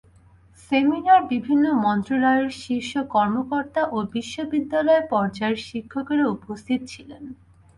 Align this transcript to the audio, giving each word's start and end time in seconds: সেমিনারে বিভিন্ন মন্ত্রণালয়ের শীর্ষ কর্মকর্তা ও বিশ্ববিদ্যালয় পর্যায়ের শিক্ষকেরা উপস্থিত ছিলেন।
সেমিনারে 0.59 1.27
বিভিন্ন 1.33 1.65
মন্ত্রণালয়ের 1.85 2.51
শীর্ষ 2.61 2.91
কর্মকর্তা 3.15 3.81
ও 3.91 3.97
বিশ্ববিদ্যালয় 4.13 5.03
পর্যায়ের 5.11 5.59
শিক্ষকেরা 5.69 6.25
উপস্থিত 6.35 6.79
ছিলেন। 6.91 7.23